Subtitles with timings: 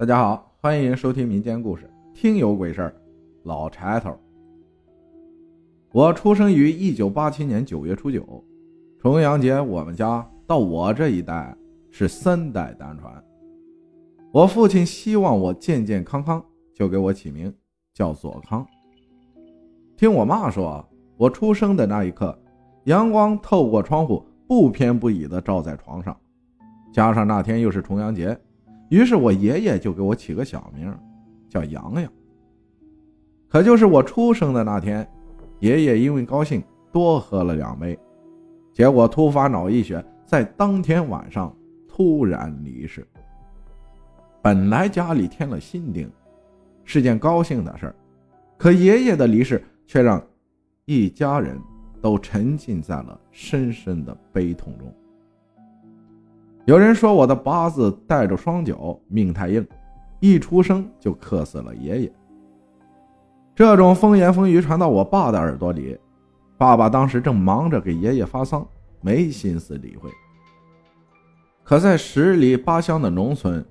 [0.00, 1.84] 大家好，欢迎收听民间故事
[2.18, 2.88] 《听有鬼事儿》。
[3.42, 4.18] 老柴头，
[5.92, 8.42] 我出生于一九八七年九月初九，
[8.98, 11.54] 重阳节我们家到我这一代
[11.90, 13.12] 是三代单传。
[14.32, 16.42] 我父亲希望我健健康康，
[16.74, 17.54] 就给我起名
[17.92, 18.66] 叫左康。
[19.98, 20.82] 听我妈说，
[21.18, 22.34] 我出生的那一刻，
[22.84, 26.18] 阳光透过窗户不偏不倚地照在床上，
[26.90, 28.34] 加上那天又是重阳节。
[28.90, 30.94] 于是我爷爷就给我起个小名，
[31.48, 32.12] 叫洋洋。
[33.48, 35.08] 可就是我出生的那天，
[35.60, 36.62] 爷爷因为高兴
[36.92, 37.98] 多喝了两杯，
[38.72, 41.56] 结果突发脑溢血，在当天晚上
[41.88, 43.06] 突然离世。
[44.42, 46.10] 本来家里添了新丁，
[46.84, 47.94] 是件高兴的事儿，
[48.56, 50.20] 可爷爷的离世却让
[50.84, 51.60] 一家人
[52.00, 54.92] 都沉浸在了深深的悲痛中。
[56.70, 59.66] 有人说我的八字带着双九，命太硬，
[60.20, 62.12] 一出生就克死了爷爷。
[63.56, 65.98] 这种风言风语传到我爸的耳朵里，
[66.56, 68.64] 爸爸当时正忙着给爷爷发丧，
[69.00, 70.08] 没心思理会。
[71.64, 73.66] 可在十里八乡的农村，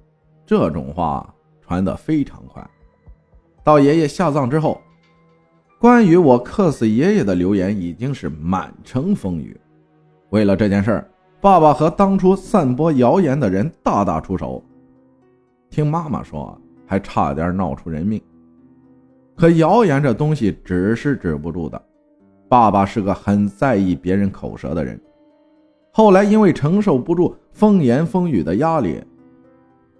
[0.46, 2.70] 这种话传得非常快。
[3.64, 4.82] 到爷爷下葬之后，
[5.80, 9.58] 关于我克死爷爷的流言已经是满城风雨。
[10.32, 11.10] 为了这件事儿。
[11.42, 14.62] 爸爸和当初散播谣言的人大打出手，
[15.70, 18.22] 听妈妈说还差点闹出人命。
[19.38, 21.82] 可谣言这东西止是止不住的。
[22.50, 25.00] 爸爸是个很在意别人口舌的人，
[25.94, 29.02] 后来因为承受不住风言风语的压力，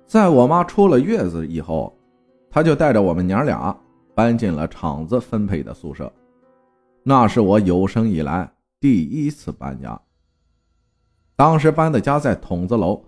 [0.06, 1.96] 在我妈出了月子以后，
[2.50, 3.74] 他就带着我们娘俩
[4.14, 6.12] 搬进了厂子分配的宿舍。
[7.04, 9.98] 那是我有生以来第一次搬家。
[11.40, 13.02] 当时搬的家在筒子楼，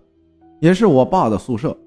[0.62, 1.78] 也是我爸的宿舍。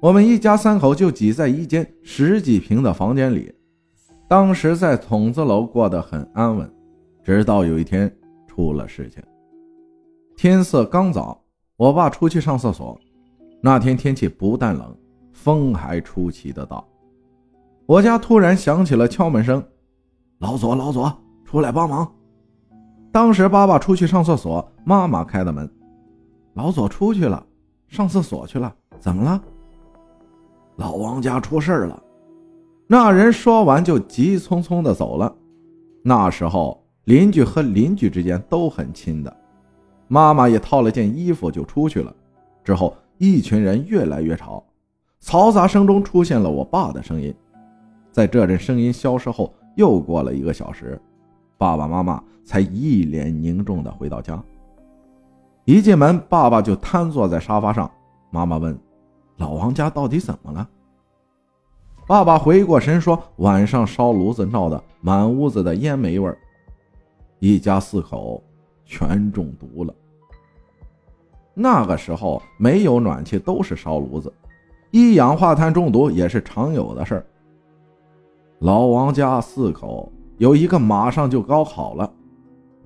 [0.00, 3.54] 我们一家三口就挤在一间十几平的房间里。
[4.26, 6.68] 当时在筒子楼过得很安稳，
[7.22, 8.12] 直到有一天
[8.48, 9.22] 出了事情。
[10.36, 11.40] 天色刚早，
[11.76, 12.98] 我爸出去上厕所。
[13.62, 14.92] 那天天气不但冷，
[15.32, 16.82] 风还出奇的大。
[17.86, 19.62] 我家突然响起了敲门声
[20.40, 22.12] ：“老左，老左，出来帮忙。”
[23.18, 25.68] 当时爸爸出去上厕所，妈妈开的门。
[26.54, 27.44] 老左出去了，
[27.88, 28.72] 上厕所去了。
[29.00, 29.42] 怎么了？
[30.76, 32.00] 老王家出事了。
[32.86, 35.34] 那人说完就急匆匆的走了。
[36.00, 39.36] 那时候邻居和邻居之间都很亲的。
[40.06, 42.14] 妈妈也套了件衣服就出去了。
[42.62, 44.64] 之后一群人越来越吵，
[45.20, 47.34] 嘈杂声中出现了我爸的声音。
[48.12, 50.96] 在这阵声音消失后，又过了一个小时。
[51.58, 54.40] 爸爸妈妈才一脸凝重地回到家。
[55.64, 57.90] 一进门，爸爸就瘫坐在沙发上。
[58.30, 58.78] 妈妈问
[59.36, 60.66] ：“老王家到底怎么了？”
[62.06, 66.38] 爸爸回过神说：“晚上烧炉子闹得满屋子的烟煤味儿
[67.38, 68.42] 一家四口
[68.84, 69.92] 全中毒了。
[71.52, 74.32] 那个时候没有暖气，都是烧炉子，
[74.90, 77.26] 一氧化碳中毒也是常有的事儿。
[78.60, 82.12] 老王家四口。”有一个马上就高考了，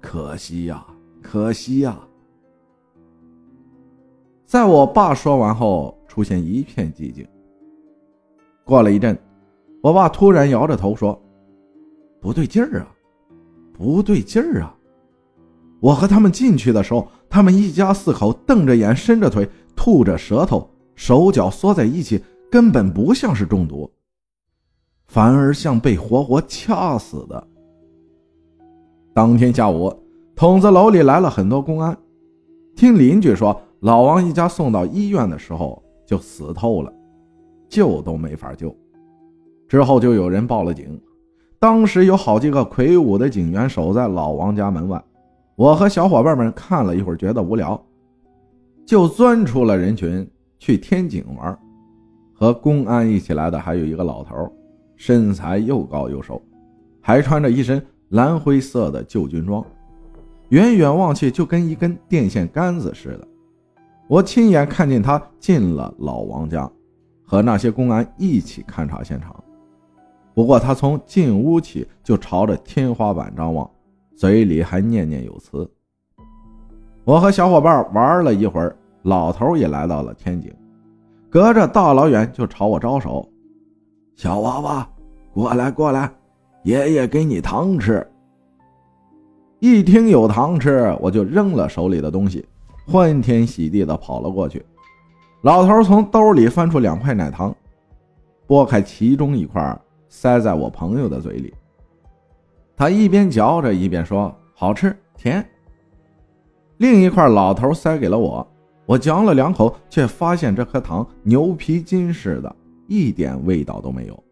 [0.01, 0.85] 可惜呀，
[1.21, 1.99] 可惜呀！
[4.47, 7.27] 在我爸说完后，出现一片寂静。
[8.65, 9.17] 过了一阵，
[9.83, 11.21] 我爸突然摇着头说
[12.21, 12.89] ：“不对劲儿啊，
[13.73, 14.75] 不对劲儿啊！”
[15.79, 19.47] 我和他们进去的时候，他们一家四口瞪着眼，伸着腿，
[19.77, 23.91] 吐着舌头，手脚缩在一起，根本不像是中毒。
[25.13, 27.47] 反而像被活活掐死的。
[29.13, 29.95] 当天下午，
[30.35, 31.95] 筒子楼里来了很多公安。
[32.75, 36.91] 听邻居说，老王一家送到医院的时候就死透了，
[37.69, 38.75] 救都没法救。
[39.69, 40.99] 之后就有人报了警。
[41.59, 45.05] 当时有好几个魁梧的警员守在老王家门外。
[45.57, 47.79] 我和小伙伴们看了一会儿，觉得无聊，
[48.87, 50.27] 就钻出了人群
[50.59, 51.59] 去天井玩。
[52.33, 54.51] 和公安一起来的还有一个老头。
[55.05, 56.41] 身材又高又瘦，
[57.01, 59.61] 还穿着一身蓝灰色的旧军装，
[60.51, 63.27] 远远望去就跟一根电线杆子似的。
[64.07, 66.71] 我亲眼看见他进了老王家，
[67.27, 69.35] 和那些公安一起勘察现场。
[70.35, 73.69] 不过他从进屋起就朝着天花板张望，
[74.15, 75.69] 嘴里还念念有词。
[77.03, 80.55] 我和小伙伴玩了一会儿，老头也来到了天井，
[81.29, 83.29] 隔着大老远就朝我招手。
[84.15, 84.89] 小娃娃，
[85.33, 86.11] 过来过来，
[86.65, 88.07] 爷爷给你糖吃。
[89.59, 92.45] 一听有糖吃，我就扔了手里的东西，
[92.87, 94.65] 欢天喜地的跑了过去。
[95.43, 97.55] 老头从兜里翻出两块奶糖，
[98.47, 99.77] 剥开其中一块，
[100.09, 101.53] 塞在我朋友的嘴里。
[102.77, 105.45] 他一边嚼着，一边说：“好吃，甜。”
[106.79, 108.47] 另一块老头塞给了我，
[108.87, 112.57] 我嚼了两口，却发现这颗糖牛皮筋似的，
[112.93, 114.25] 一点味道都没有。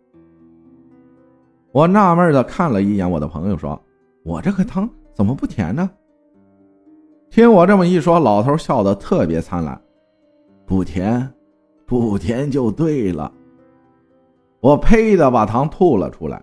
[1.72, 3.80] 我纳闷的看了一眼我的朋友，说
[4.22, 5.90] ：“我这个糖怎么不甜呢？”
[7.30, 9.80] 听我这么一说，老头笑得特别灿烂。
[10.66, 11.32] 不甜，
[11.86, 13.32] 不甜就对了。
[14.60, 16.42] 我呸的把糖吐了出来。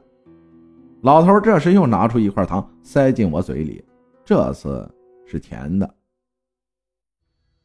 [1.02, 3.86] 老头这时又拿出一块糖塞进我嘴里，
[4.25, 4.90] 这次
[5.28, 5.94] 是甜的。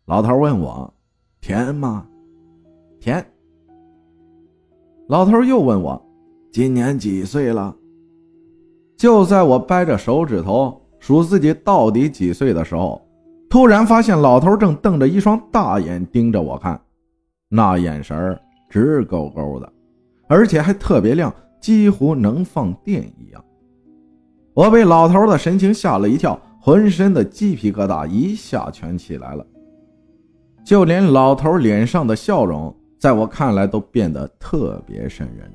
[0.05, 0.93] 老头问我
[1.40, 2.06] ：“甜吗
[3.00, 3.25] ？”“甜。”
[5.12, 6.02] 老头又问我
[6.50, 7.76] ：“今年几岁了？”
[8.96, 12.98] 就在我掰着手指头数自己到底几岁的时候。
[13.50, 16.80] 突然发现，老头正瞪着一双大眼盯着我看，
[17.50, 19.70] 那眼神直勾勾的，
[20.28, 21.30] 而且还特别亮，
[21.60, 23.44] 几乎能放电一样。
[24.54, 29.46] 我被老头的神情吓了一跳，浑身的鸡皮疙瘩一下全起来了。
[30.64, 35.52] 就连老头脸上的笑容，在我看来都变得特别瘆人。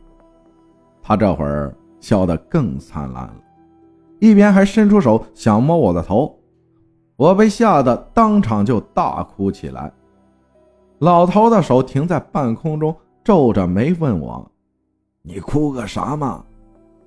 [1.02, 3.34] 他这会儿笑得更灿烂了，
[4.20, 6.38] 一边还伸出手想摸我的头。
[7.16, 9.90] 我被吓得当场就大哭起来，
[11.00, 14.46] 老头的手停在半空中，皱着眉问我
[15.24, 16.44] ：“你哭个啥嘛？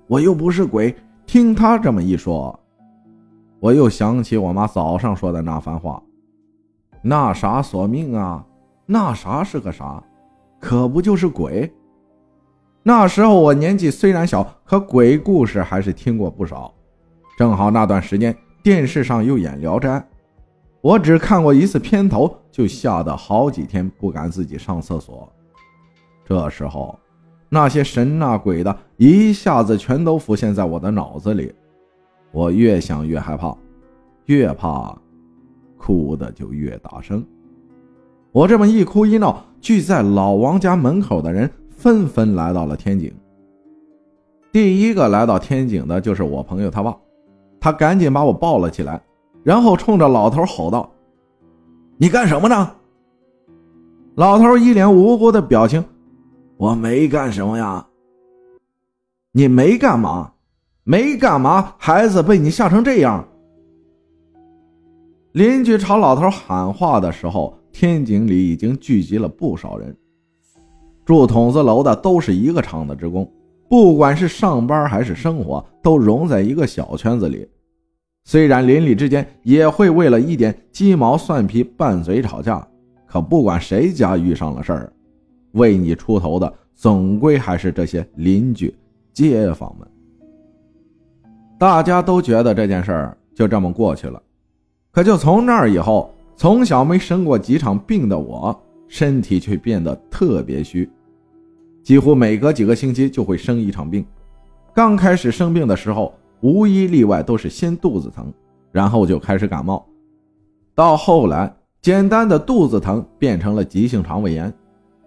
[0.06, 0.96] 我又不是鬼。”
[1.26, 2.58] 听他这么一说，
[3.60, 6.02] 我又想起我妈早上说的那番话
[7.02, 8.42] ：“那啥索命啊？
[8.86, 10.02] 那啥是个啥？
[10.60, 11.72] 可不就是鬼？”
[12.84, 16.72] 那时候我年纪虽然小，可鬼故事还是听过不少。
[17.36, 18.36] 正好那段时间。
[18.62, 19.88] 电视上又演《聊斋》，
[20.82, 25.26] 我只看过一次片头，就吓得好几天不敢自己上厕所。
[26.26, 26.98] 这时候，
[27.48, 31.50] 那些神呐鬼的，一下子全都浮现在我的脑子里。
[32.32, 33.56] 我越想越害怕，
[34.26, 34.94] 越怕，
[35.78, 37.26] 哭的就越大声。
[38.32, 43.12] 我这么一哭一闹，聚在老王家门口的人纷纷来到了天井。
[44.52, 46.96] 第一个来到天井的就是我朋友他爸。
[47.60, 49.02] 他赶紧把我抱了起来，
[49.42, 50.90] 然后冲着老头吼道
[51.98, 52.70] ：“你干什么呢？”
[54.16, 55.84] 老头一脸无辜的表情
[56.56, 57.86] ：“我没干什么呀。
[59.32, 60.32] ”“你没干嘛？
[60.84, 61.74] 没干嘛？
[61.76, 63.22] 孩子被你吓成这样。”
[65.32, 69.96] 邻居朝老头喊话的时候，天井里已经聚集了不少人。
[71.04, 73.30] 住筒子楼的都是一个厂的职工。
[73.68, 77.48] 不管是上班还是生活，都融在一个小圈子里。
[78.24, 82.66] 虽然邻里之间也会为了一点鸡毛蒜皮拌嘴吵架，
[83.06, 84.92] 可不管谁家遇上了事儿，
[85.52, 88.74] 为你出头的总归还是这些邻居、
[89.12, 89.86] 街坊们。
[91.58, 94.20] 大家都觉得这件事儿就这么过去了。
[94.90, 98.58] 可就从那儿以后，从小没生过几场病的我，
[98.88, 100.90] 身体却变得特别虚。
[101.82, 104.02] 几乎每隔几个星期就会生一场病，
[104.72, 108.32] 刚开始生病的时候，无一例外都是先肚子疼，
[108.72, 109.86] 然后就开始感冒，
[110.74, 114.50] 到后来简单的肚子疼变成了急性肠胃炎，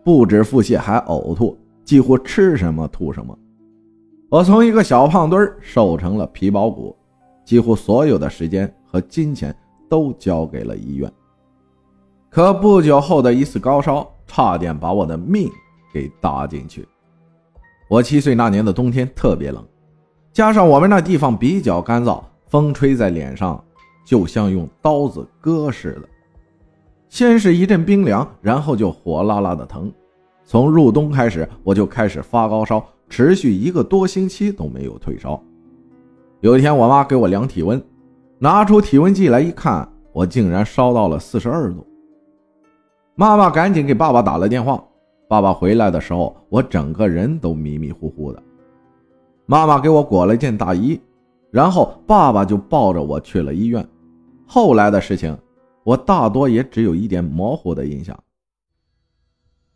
[0.03, 3.35] 不止腹泻还呕吐，几乎吃什么吐什么。
[4.29, 6.95] 我从一个小胖墩儿瘦成了皮包骨，
[7.43, 9.51] 几乎所有的时间和金钱
[9.89, 11.11] 都交给了医院。
[12.33, 15.49] 可不久后的一次高烧，差点把我的命。
[15.93, 16.83] 给搭进去。
[17.87, 19.63] 我七岁那年的冬天特别冷，
[20.31, 23.63] 加上我们那地方比较干燥，风吹在脸上
[24.03, 26.09] 就像用刀子割似的。
[27.09, 29.93] 先是一阵冰凉，然后就火辣辣的疼。
[30.43, 35.39] 从入冬开始，我就开始发高烧，持续一个多星期都没有退烧。
[36.41, 37.79] 有一天，我妈给我量体温，
[38.39, 41.85] 拿出体温计来一看，我竟然烧到了四十二度。
[43.15, 44.83] 妈妈赶紧给爸爸打了电话。
[45.27, 48.41] 爸爸回来的时候，我整个人都迷迷糊糊的。
[49.45, 50.99] 妈妈给我裹了件大衣，
[51.51, 53.85] 然后爸爸就抱着我去了医院。
[54.45, 55.37] 后来的事情，
[55.83, 58.17] 我大多也只有一点模糊的印象，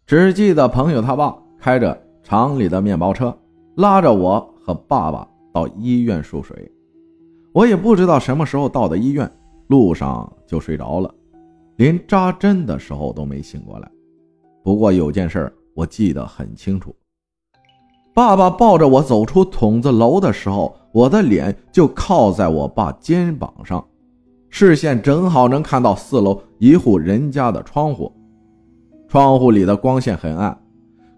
[0.05, 3.35] 只记得朋友他爸开着厂里的面包车，
[3.75, 6.71] 拉着我和爸爸到医院输水。
[7.53, 9.31] 我也不知道什么时候到的医院，
[9.67, 11.13] 路上就睡着了，
[11.77, 13.89] 连扎针的时候都没醒过来。
[14.63, 16.93] 不过有件事我记得很清楚，
[18.13, 23.85] 爸爸抱着我走出筒子楼的时候，我的脸就靠在我爸肩膀上，
[24.49, 28.11] 视线正好能看到四楼一户人家的窗户，
[29.07, 30.59] 窗户里的光线很暗，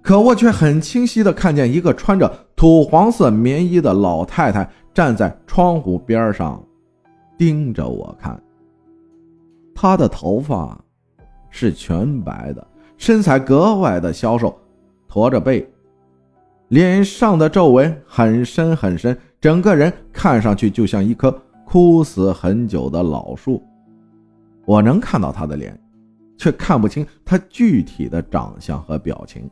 [0.01, 6.61] 可我却很清晰的看见一个穿着土黄色棉衣的老太太站在窗户边上，
[7.37, 8.37] 盯着我看。
[9.81, 10.77] 她的头发
[11.49, 12.67] 是全白的，
[12.97, 14.53] 身材格外的消瘦，
[15.07, 15.65] 驼着背，
[16.67, 21.33] 脸上的皱纹很深很深，整个人看上去就像一棵
[21.63, 23.63] 枯死很久的老树。
[24.65, 25.79] 我能看到她的脸，
[26.37, 29.49] 却看不清她具体的长相和表情。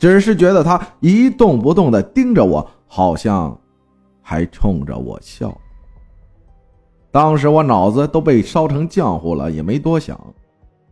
[0.00, 3.56] 只是觉得他一动不动地盯着我，好像
[4.20, 5.56] 还冲着我笑。
[7.12, 10.18] 当时我脑子都被烧成浆糊了，也没多想。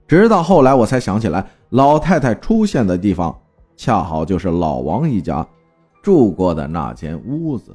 [0.06, 3.36] 直到后来我才想起来，老太太出现的地方
[3.76, 5.44] 恰好就是老王一家
[6.02, 7.74] 住过的那间屋子。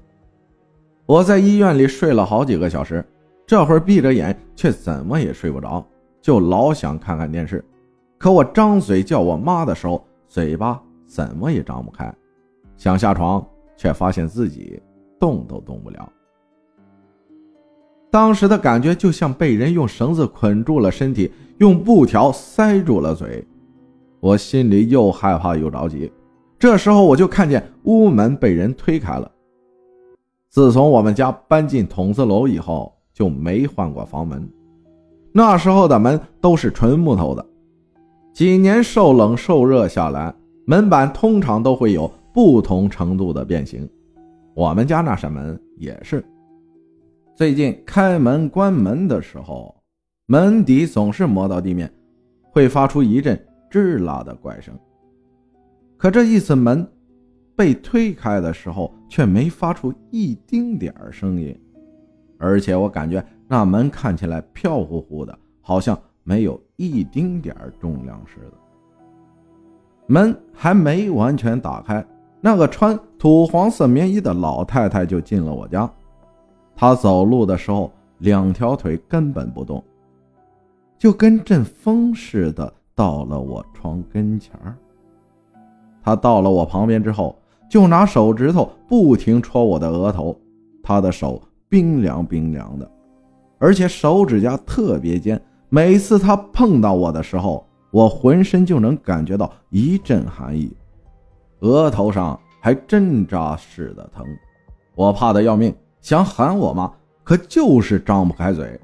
[1.06, 3.04] 我在医院里睡了好几个小时，
[3.46, 5.86] 这会儿闭着眼却怎么也睡不着，
[6.22, 7.64] 就老想看看电视。
[8.18, 10.82] 可我张嘴叫我妈的时候，嘴巴。
[11.08, 12.12] 怎么也张不开，
[12.78, 13.46] 想下床，
[13.78, 14.82] 却发现自己
[15.20, 16.12] 动都动不了。
[18.16, 23.46] 当时的感觉就像被人用绳子捆住了身体，用布条塞住了嘴。
[24.22, 26.10] 我心里又害怕又着急。
[26.58, 29.30] 这时候我就看见屋门被人推开了。
[30.50, 34.50] 自从我们家搬进筒子楼以后，就没换过房门。
[35.34, 37.46] 那时候的门都是纯木头的，
[38.32, 40.34] 几年受冷受热下来。
[40.66, 43.86] 门板通常都会有不同程度的变形，
[44.54, 46.24] 我们家那扇门也是。
[47.36, 49.76] 最近开门关门的时候，
[50.26, 51.92] 门底总是磨到地面，
[52.50, 53.38] 会发出一阵
[53.70, 54.74] 吱啦的怪声。
[55.98, 56.88] 可这一次门
[57.54, 61.54] 被推开的时候，却没发出一丁点儿声音，
[62.38, 68.54] 而且我感觉那门看起来飘乎乎的，好像没有一丁点儿重量似的。
[70.08, 72.06] 门还没完全打开，
[72.40, 75.92] 那个穿土黄色棉衣的老太太就进了我家。
[76.76, 79.84] 他走路的时候，两条腿根本不动，
[80.98, 84.76] 就跟阵风似的到了我床跟前儿。
[86.04, 87.38] 他到了我旁边之后，
[87.70, 90.38] 就拿手指头不停戳我的额头。
[90.84, 92.88] 他的手冰凉冰凉的，
[93.58, 95.42] 而且手指甲特别尖。
[95.70, 100.72] 每次他碰到我的时候，我浑身就能感觉到一阵寒意，
[101.62, 104.24] 额头上还针扎似的疼，
[104.94, 105.74] 我怕得要命，
[106.06, 106.92] 想喊我妈，
[107.24, 108.80] 可就是张不开嘴。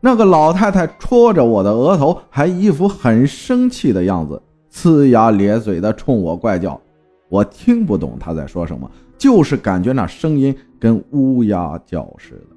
[0.00, 6.80] 那个老太太戳着我的额头，还一副很生气的样子，呲牙咧嘴的冲我怪叫。
[7.28, 12.56] 我听不懂她在说什么，就是感觉那声音跟乌鸦叫似的。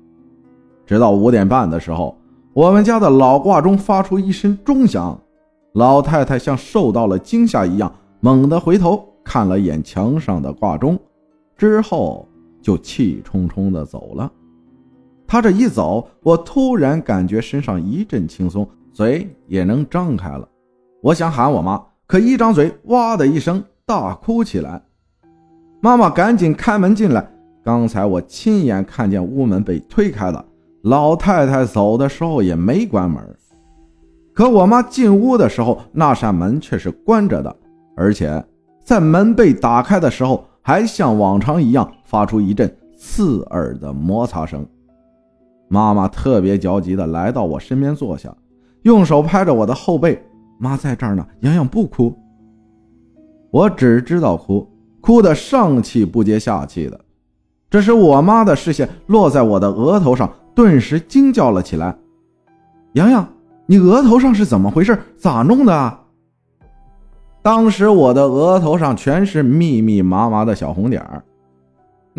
[0.86, 2.16] 直到五点半的时候，
[2.54, 5.20] 我们家的老挂钟发出一声钟响。
[5.74, 11.00] 老太太像受到了惊吓一样，猛地回头看了眼墙上的挂钟，
[11.58, 12.28] 之后
[12.68, 14.30] 就气冲冲地走了。
[15.26, 20.46] 他这一走，我突然感觉身上一阵轻松，嘴也能张开了。
[21.02, 24.82] 我想喊我妈，可一张嘴，哇的一声大哭起来。
[25.80, 27.26] 妈妈赶紧开门进来。
[27.64, 30.44] 刚才我亲眼看见屋门被推开了，
[30.82, 33.24] 老太太走的时候也没关门。
[34.34, 37.56] 可我妈进屋的时候，那扇门却是关着的，
[37.96, 38.44] 而且
[38.84, 44.66] 在门被打开的时候，还像往常一样发出一阵刺耳的摩擦声。
[45.68, 48.34] 妈妈特别焦急地来到我身边坐下，
[48.84, 50.24] 用手拍着我的后背
[50.58, 52.18] ：“妈在这儿呢，洋洋不哭。”
[53.52, 54.66] 我只知道哭，
[55.02, 56.98] 哭得上气不接下气的。
[57.70, 61.94] 这时，我妈的视线落在我的额头上，顿时惊叫了起来
[62.96, 63.28] ：“洋洋！”
[63.70, 64.98] 你额头上是怎么回事？
[65.18, 66.02] 咋弄的啊？
[67.42, 71.22] 当时我的额头上全是密密麻麻的小红点儿，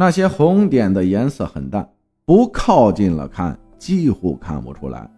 [0.01, 1.91] 那些红点的颜色很淡，
[2.25, 5.11] 不靠近了看几乎看不出来。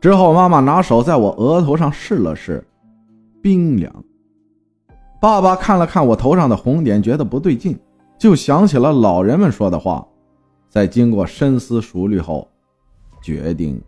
[0.00, 2.64] 之后妈妈拿手在我额头上试了试，
[3.42, 3.92] 冰凉。
[5.20, 7.76] 爸爸看了看我头上的红点，觉得不对劲，
[8.16, 10.06] 就想起了老人们说的话，
[10.68, 12.46] 在经过深思熟虑后，
[13.20, 13.82] 决定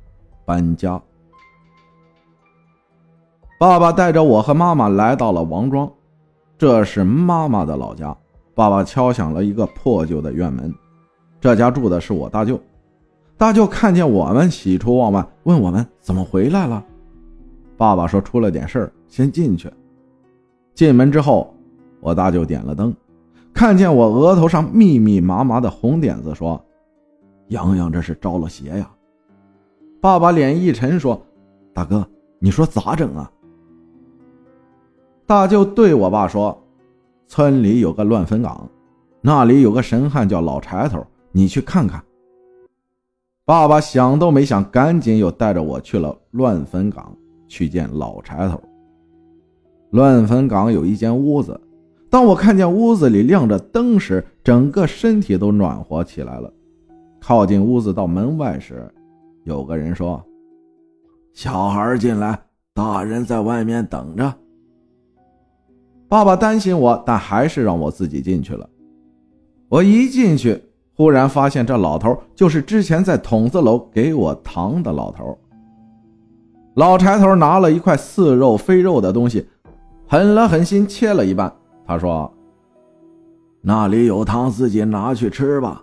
[0.45, 1.01] 搬家。
[3.57, 5.89] 爸爸带着我和妈妈来到了王庄，
[6.59, 8.17] 这是妈妈的老家。
[8.55, 10.73] 爸爸敲响了一个破旧的院门，
[11.41, 12.61] 这家住的是我大舅。
[13.37, 16.85] 大舅看见我们，喜出望外，问我们怎么回来了。
[17.77, 19.69] 爸爸说出了点事儿，先进去。
[20.75, 21.53] 进门之后，
[22.01, 22.95] 我大舅点了灯，
[23.53, 26.63] 看见我额头上密密麻麻的红点子，说
[27.49, 28.89] ：“洋洋这是招了邪呀。”
[30.01, 31.21] 爸爸脸一沉，说
[31.75, 32.07] ：“大哥，
[32.39, 33.29] 你说咋整啊？”
[35.27, 36.57] 大舅对我爸说
[37.35, 38.69] ：“村里有个乱坟岗，
[39.23, 42.05] 那里有个神汉叫老柴头，你去看看。”
[43.47, 47.17] 爸爸想都没想，赶紧又带着我去了乱坟岗，
[47.49, 48.61] 去见老柴头。
[49.93, 51.59] 乱坟岗有一间屋子，
[52.11, 56.53] 当我看见屋子里亮着灯时，整个身体都暖和起来了。
[57.19, 58.87] 靠近屋子到门外时，
[59.45, 60.23] 有个人说
[61.33, 62.39] ：“小孩进来，
[62.75, 64.31] 大人在外面等着。”
[66.13, 68.69] 爸爸担心我，但还是让我自己进去了。
[69.71, 70.63] 我一进去，
[70.95, 75.39] 忽然发现这老头就是之前在筒子楼给我糖的老头。
[76.75, 79.47] 老柴头拿了一块似肉非肉的东西。
[80.07, 81.51] 狠了狠心，切了一半。
[81.87, 82.31] 他说
[83.65, 85.83] ：“那里有糖，自己拿去吃吧。”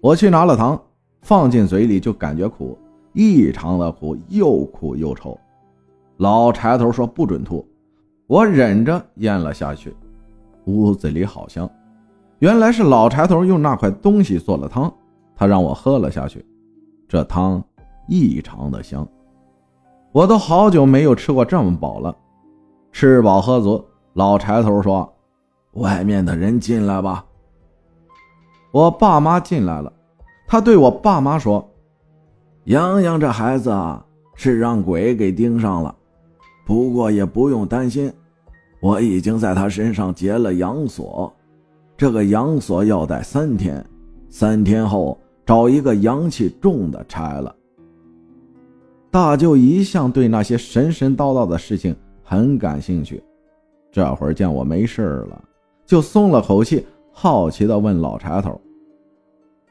[0.00, 0.80] 我去拿了糖，
[1.20, 2.78] 放进嘴里就感觉苦，
[3.12, 5.36] 异常的苦，又苦又臭。
[6.18, 7.66] 老柴头说不准吐，
[8.32, 9.94] 我忍着咽了下去。
[10.64, 11.70] 屋子里好香，
[12.38, 14.90] 原来是老柴头用那块东西做了汤，
[15.36, 16.42] 他让我喝了下去。
[17.06, 17.62] 这汤
[18.08, 19.06] 异常的香，
[20.12, 22.16] 我都好久没有吃过这么饱了。
[22.90, 23.84] 吃饱喝足，
[24.14, 25.12] 老柴头说
[25.76, 27.22] ：“外面的人进来吧。”
[28.72, 29.92] 我爸妈进来了，
[30.46, 31.70] 他对我爸妈说
[32.64, 34.02] ：“洋洋这孩子啊，
[34.34, 35.94] 是让鬼给盯上了，
[36.64, 38.10] 不过也不用担心，
[38.82, 41.32] 我已经在他身上结了阳锁，
[41.96, 43.82] 这个阳锁要戴三天，
[44.28, 47.54] 三天后找一个阳气重的拆了。”
[49.08, 51.94] 大舅一向对那些神神叨叨的事情。
[52.24, 53.22] 很感兴趣，
[53.90, 55.44] 这会儿见我没事了，
[55.84, 58.58] 就松了口气，好奇地问老柴头：“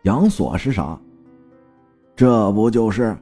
[0.03, 0.99] 阳锁是啥？”
[2.15, 3.17] 这不就是？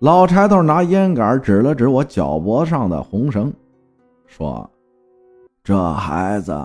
[0.00, 3.50] 老柴头拿烟杆指了指我脚脖上的红绳，
[4.26, 4.68] 说
[5.66, 6.56] ：“这孩子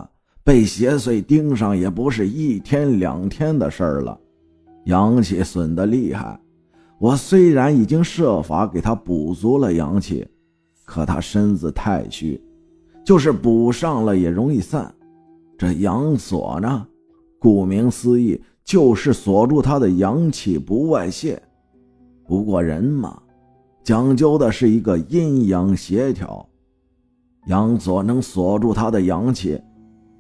[0.43, 4.15] 被邪祟盯上也不是一天两天的事儿了，
[4.85, 6.39] 阳气损得厉害。
[6.99, 10.23] 我虽然已经设法给他补足了阳气。”
[10.85, 12.39] 可他身子太虚，
[13.03, 14.93] 就是补上了也容易散。
[15.57, 16.85] 这阳锁呢，
[17.39, 21.41] 顾名思义就是锁住他的阳气不外泄。
[22.27, 23.19] 不过人嘛，
[23.83, 26.47] 讲究的是一个阴阳协调。
[27.45, 29.61] 阳锁能锁住他的阳气，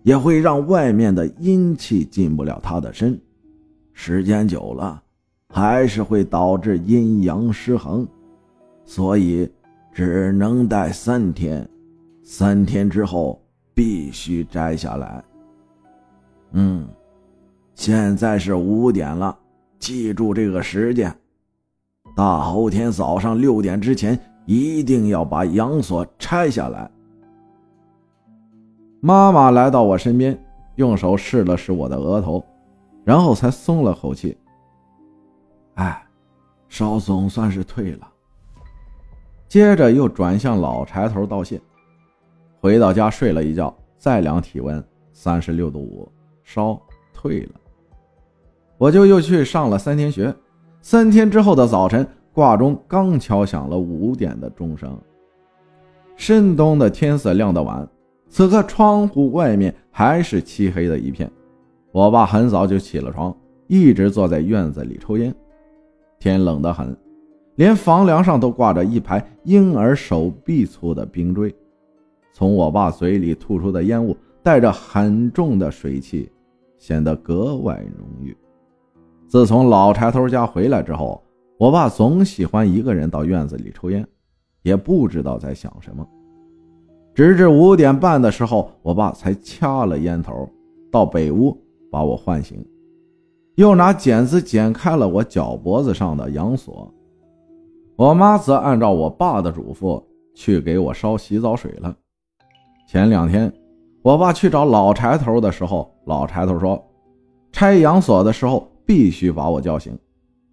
[0.03, 3.19] 也会让外面的阴气进不了他的身。
[3.93, 5.01] 时间久了，
[5.49, 8.07] 还是会导致阴阳失衡。
[8.85, 9.49] 所以。
[9.93, 11.67] 只能戴三天，
[12.23, 13.37] 三天之后
[13.73, 15.21] 必须摘下来。
[16.53, 16.87] 嗯，
[17.75, 19.37] 现在是五点了，
[19.79, 21.13] 记住这个时间。
[22.15, 26.89] 大后天早上六点之前一定要把阳锁拆下来。
[29.03, 30.39] 妈妈来到我身边，
[30.75, 32.43] 用手试了试我的额头，
[33.03, 34.37] 然后才松了口气。
[35.73, 36.07] 哎，
[36.69, 38.07] 烧总算是退了。
[39.47, 41.59] 接着又转向老柴头道谢，
[42.59, 46.07] 回到家睡了一觉，再量体温三十六度五，
[46.43, 46.79] 烧
[47.11, 47.53] 退了。
[48.77, 50.33] 我就又去上了三天学。
[50.83, 54.95] 三天之后的早晨，挂钟刚敲响了五点的钟声。
[56.15, 57.87] 深冬的天色亮得晚，
[58.31, 61.29] 此刻窗户外面还是漆黑的一片。
[61.91, 63.35] 我爸很早就起了床，
[63.67, 65.35] 一直坐在院子里抽烟。
[66.17, 66.97] 天冷得很。
[67.55, 71.53] 连房梁上都挂着一排婴儿手臂粗的冰锥，
[72.31, 76.31] 从我爸嘴里吐出的烟雾带着很重的水汽，
[76.77, 78.35] 显得格外浓郁。
[79.27, 81.21] 自从老柴头家回来之后，
[81.57, 84.07] 我爸总喜欢一个人到院子里抽烟，
[84.61, 86.07] 也不知道在想什么。
[87.13, 90.49] 直至五点半的时候，我爸才掐了烟头，
[90.89, 91.57] 到北屋
[91.91, 92.65] 把我唤醒，
[93.55, 96.91] 又拿剪子剪开了我脚脖子上的阳锁。
[97.97, 100.01] 我妈则按照我爸的嘱咐
[100.33, 101.95] 去给我烧洗澡水了。
[102.87, 103.51] 前两天，
[104.01, 106.81] 我爸去找老柴头的时候，老柴头说，
[107.51, 109.95] 拆阳锁的时候必须把我叫醒。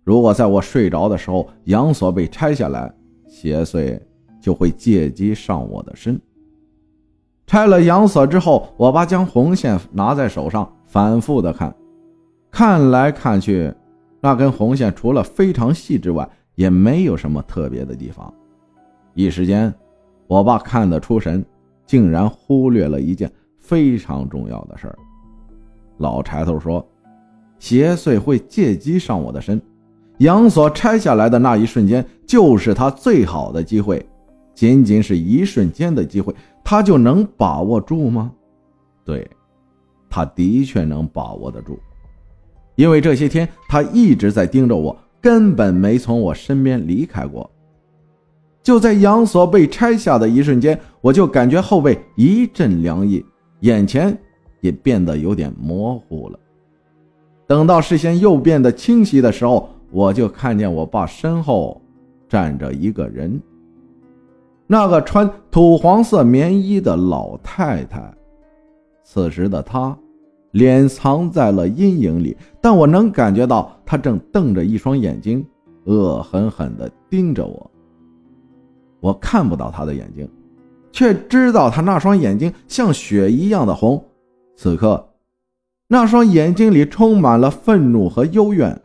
[0.05, 2.92] 如果在我睡着的时候阳锁被拆下来，
[3.29, 3.99] 邪祟
[4.40, 6.21] 就会借机上我的身。
[7.49, 11.75] 拆了阳锁之后，我爸将红线拿在手上，反复的看，
[12.51, 13.73] 看来看去，
[14.21, 18.31] 那根红线除了非常细之外，也没有什么特别的地方，
[19.15, 19.73] 一时间，
[20.27, 21.43] 我爸看得出神，
[21.87, 24.99] 竟然忽略了一件非常重要的事儿。
[25.97, 26.87] 老柴头说
[27.59, 29.59] ：“邪祟会借机上我的身，
[30.19, 34.07] 阳锁拆下来的那一瞬间，就是他最好的机会，
[34.55, 36.35] 仅仅是一瞬间的机会，
[36.70, 38.31] 他就能把握住吗？
[39.02, 39.26] 对，
[40.11, 41.78] 他的确能把握得住，
[42.74, 47.50] 因为这些天他一直在盯着我，根本没从我身边离开过。
[48.62, 53.24] 就在阳锁被拆下的一瞬间，我就感觉后背一阵凉意，
[53.61, 54.14] 眼前
[54.61, 56.38] 也变得有点模糊了。
[57.46, 61.81] 等到视线又变得清晰的时候，我就看见我爸身后
[62.28, 63.40] 站着一个人，
[64.70, 68.14] 那个穿土黄色棉衣的老太太。
[69.02, 69.96] 此时的她，
[70.50, 75.44] 脸藏在了阴影里，但我能感觉到她正瞪着一双眼睛，
[75.87, 77.70] 恶狠狠地盯着我。
[79.00, 80.28] 我看不到她的眼睛，
[80.92, 84.04] 却知道她那双眼睛像血一样的红。
[84.54, 85.04] 此刻。
[85.90, 88.78] 那双眼睛里充满了愤怒和幽怨，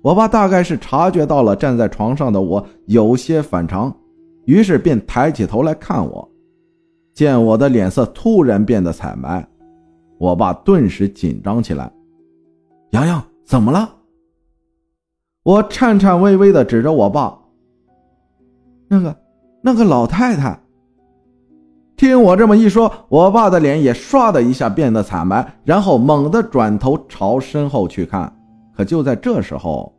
[0.00, 3.92] 我爸大概是察觉到了站在床上的我有些反常，
[4.44, 6.28] 于是便抬起头来看我。
[7.12, 9.46] 见我的脸色突然变得惨白，
[10.18, 11.92] 我爸顿时紧张起来。
[12.90, 13.96] 洋洋，怎么了？
[15.42, 17.36] 我颤颤巍巍地指着我爸
[18.88, 19.16] ：“那个，
[19.62, 20.58] 那个老太太。”
[21.96, 28.34] 听我这么一说，我爸的脸也唰的一下变得惨白，然后猛地转头朝身后去看。
[28.74, 29.94] 可就在这时候，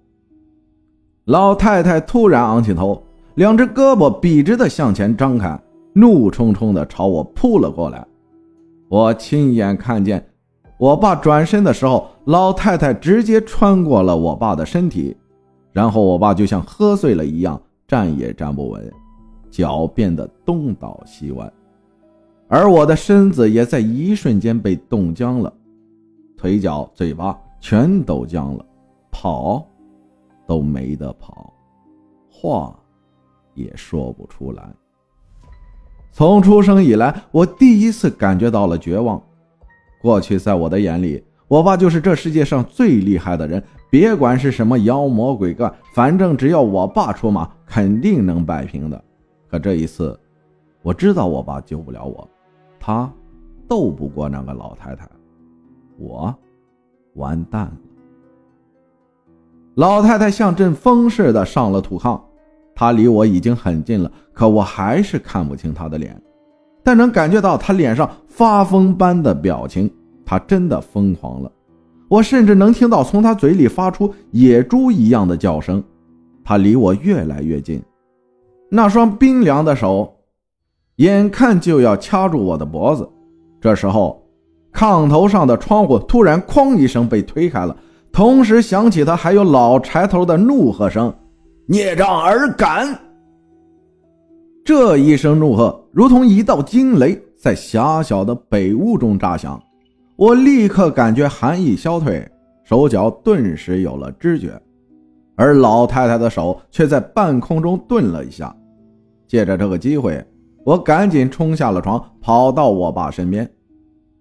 [1.26, 3.04] 老太太突然昂起头，
[3.36, 5.58] 两只胳膊笔直的向前张开，
[5.94, 8.06] 怒冲冲的朝我扑了过来。
[8.90, 10.26] 我亲眼看见，
[10.78, 15.16] 我爸转身的时候，老太太直接穿过了我爸的身体，
[15.72, 18.94] 然后我爸就像喝醉了一样，站也站不稳，
[19.50, 21.50] 脚变得东倒西歪。
[22.50, 25.54] 而我的身子也在一瞬间被冻僵了，
[26.36, 28.66] 腿脚、嘴巴全都僵了，
[29.10, 29.66] 跑
[30.46, 31.54] 都没得跑，
[32.30, 32.78] 话
[33.54, 34.70] 也说不出来。
[36.12, 39.22] 从出生以来，我第一次感觉到了绝望。
[40.02, 49.02] 过去，在我的眼里，我爸就是这世界上最厉害的人，别管是什么妖魔鬼怪，反正只要我爸出马，肯定能摆平的。
[49.48, 50.20] 可这一次，
[50.82, 52.28] 我知道我爸救不了我。
[52.80, 53.12] 他
[53.68, 55.08] 斗不过那个老太太，
[55.98, 56.36] 我
[57.14, 57.78] 完蛋了。
[59.76, 62.20] 老太太像阵风似的上了土炕，
[62.82, 66.20] 他离我已经很近了，可我还是看不清他的脸，
[66.82, 69.88] 但能感觉到他脸上发疯般的表情。
[70.26, 71.52] 他真的疯狂了，
[72.10, 75.84] 我甚至能听到从他嘴里发出野猪一样的叫声。
[76.44, 77.80] 他离我越来越近，
[78.68, 80.12] 那双冰凉的手。
[80.96, 83.08] 眼看就要掐住我的脖子，
[83.62, 84.24] 这时候，
[84.74, 87.78] 炕头上的窗户突然“哐”一声被推开了，
[88.12, 91.14] 同时响起他还有老柴头的怒喝声
[91.72, 93.00] ：“孽障儿敢！”
[94.62, 99.58] 这一声怒喝如同一道惊雷，在狭小的北屋中炸响。
[100.18, 102.30] 我立刻感觉寒意消退，
[102.66, 104.62] 手脚顿时有了知觉，
[105.38, 108.54] 而老太太的手却在半空中顿了一下，
[109.26, 110.22] 借着这个机会。
[110.66, 113.50] 我赶紧冲下了床，跑到我爸身边。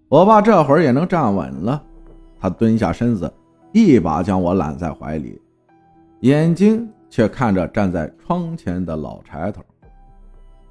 [0.08, 1.82] 我爸这会儿也能站稳了，
[2.38, 3.28] 他蹲下身子，
[3.72, 5.36] 一把将我揽在怀里，
[6.20, 9.62] 眼睛却看着站在窗前的老柴头。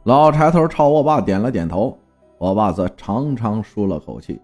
[0.03, 1.95] 老柴头朝我爸点了点头，
[2.39, 4.41] 我爸则长长舒了口气。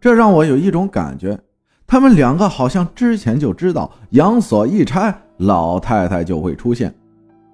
[0.00, 1.38] 这让我有一种感觉，
[1.86, 6.92] 他们两个好像之前就知道阳锁一拆，老太太就会出现，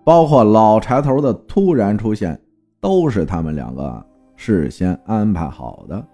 [0.05, 2.41] 包括老柴头的突然出现。
[2.81, 6.07] 都是他们两个事先安排好的。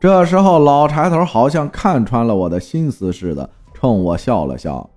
[0.00, 4.88] 这时候，老柴头好像看穿了我的心思似的，冲我笑了笑：“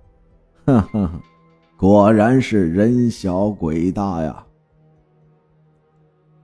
[0.74, 1.20] 哼哼，
[1.76, 4.44] 果然是人小鬼大呀。”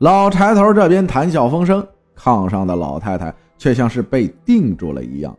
[0.01, 1.87] 老柴头这边谈笑风生，
[2.17, 5.37] 炕上的老太太却像是被定住了一样，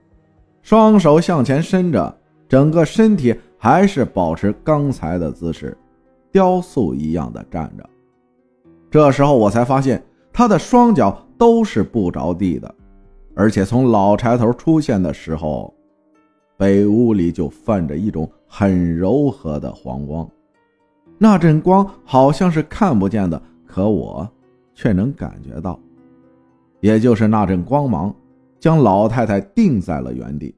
[0.61, 5.77] 双手向前伸着，整个身体还是保持刚才的姿势，
[6.31, 7.87] 雕塑一样的站着。
[8.89, 12.73] 这时候我才发现，他的双脚都是不着地的，
[13.35, 15.71] 而且从老柴头出现的时候，
[16.57, 20.27] 北屋里就泛着一种很柔和的黄光，
[21.17, 24.27] 那阵光好像是看不见的，可我
[24.73, 25.79] 却能感觉到，
[26.79, 28.13] 也就是那阵光芒，
[28.59, 30.55] 将老太太定在了原地。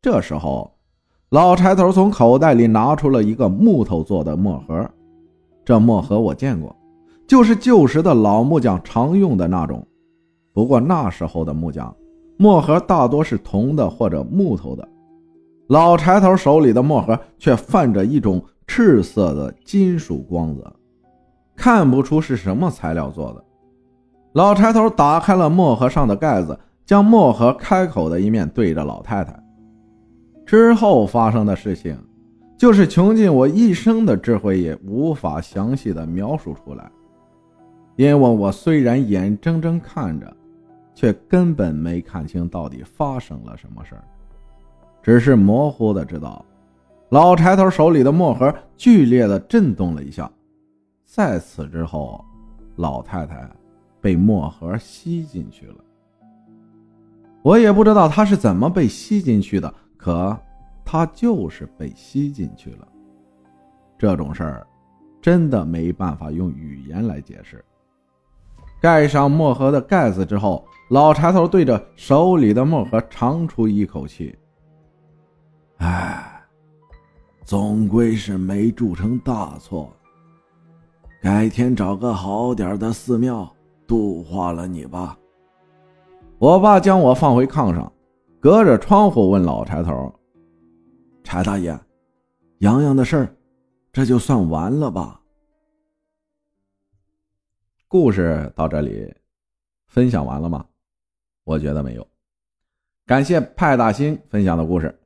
[0.00, 0.70] 这时候，
[1.30, 4.88] 老柴头从口袋里拿出了一个木头做的墨盒，
[5.64, 6.74] 这墨盒我见过。
[7.26, 9.84] 就是旧时的老木匠常用的那种，
[10.52, 11.92] 不过那时候的木匠
[12.36, 14.88] 墨盒大多是铜的或者木头的，
[15.68, 20.72] 老柴头手里的墨盒却泛着一种赤色的金属光泽，
[21.56, 23.44] 看不出是什么材料做的。
[24.32, 29.34] 老柴头打开了墨盒上的盖子，将墨盒开口的一面对着老太太。
[30.44, 31.98] 之后发生的事情，
[32.56, 36.88] 就是穷尽我一生的智慧也无法详细的描述出来。
[37.96, 40.36] 因为我虽然眼睁睁看着，
[40.94, 44.04] 却根本没看清到底发生了什么事儿，
[45.06, 46.44] 只是模糊的知道，
[47.10, 50.28] 老柴头手里的墨盒剧烈的震动了一下，
[51.04, 52.24] 在此之后，
[52.74, 53.48] 老太太
[54.00, 55.76] 被墨盒吸进去了。
[57.40, 60.36] 我也不知道她是怎么被吸进去的，可
[60.84, 62.88] 她就是被吸进去了。
[63.96, 64.66] 这种事儿，
[65.22, 67.64] 真的没办法用语言来解释。
[68.80, 74.36] 盖上墨盒的盖子之后，老柴头对着手里的墨盒长出一口气
[75.78, 76.42] ：“唉，
[77.44, 79.92] 总归是没铸成大错。
[81.22, 83.50] 改天找个好点的寺庙
[83.86, 85.18] 度化了你吧。”
[86.38, 87.90] 我爸将我放回炕上，
[88.40, 90.14] 隔着窗户问老柴头
[91.24, 91.78] ：“柴大爷，
[92.58, 93.36] 洋洋的事儿，
[93.92, 95.20] 这就算完了吧？”
[97.88, 99.12] 故事到这里，
[99.86, 100.66] 分享完了吗？
[101.44, 102.06] 我觉得没有。
[103.06, 104.94] 感谢派大星分享的故事，